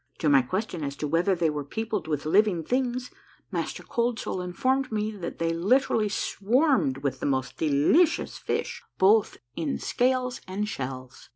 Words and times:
To 0.17 0.29
my 0.29 0.41
question 0.41 0.83
as 0.83 0.95
to 0.95 1.07
whether 1.07 1.35
they 1.35 1.51
were 1.51 1.63
peopled 1.63 2.07
with 2.07 2.25
living 2.25 2.63
things. 2.63 3.11
Master 3.51 3.83
Cold 3.83 4.17
Soul 4.17 4.41
informed 4.41 4.91
me 4.91 5.11
that 5.11 5.37
they 5.37 5.53
literally 5.53 6.09
swarmed 6.09 7.03
with 7.03 7.19
the 7.19 7.27
most 7.27 7.55
delicious 7.57 8.39
fish, 8.39 8.81
both 8.97 9.37
ill 9.55 9.77
scales 9.77 10.41
and 10.47 10.67
shells. 10.67 11.29